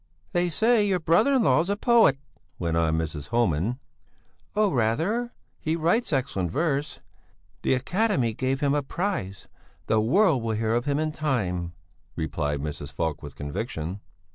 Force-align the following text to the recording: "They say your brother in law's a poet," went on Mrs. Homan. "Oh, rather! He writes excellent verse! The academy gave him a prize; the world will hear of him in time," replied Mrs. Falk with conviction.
"They 0.31 0.49
say 0.49 0.83
your 0.87 0.99
brother 0.99 1.31
in 1.35 1.43
law's 1.43 1.69
a 1.69 1.77
poet," 1.77 2.17
went 2.57 2.75
on 2.75 2.97
Mrs. 2.97 3.27
Homan. 3.27 3.77
"Oh, 4.55 4.71
rather! 4.71 5.31
He 5.59 5.75
writes 5.75 6.11
excellent 6.11 6.49
verse! 6.49 7.01
The 7.61 7.75
academy 7.75 8.33
gave 8.33 8.61
him 8.61 8.73
a 8.73 8.81
prize; 8.81 9.47
the 9.85 10.01
world 10.01 10.41
will 10.41 10.55
hear 10.55 10.73
of 10.73 10.85
him 10.85 10.97
in 10.97 11.11
time," 11.11 11.73
replied 12.15 12.61
Mrs. 12.61 12.91
Falk 12.91 13.21
with 13.21 13.35
conviction. 13.35 13.99